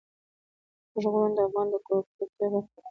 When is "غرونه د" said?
1.11-1.39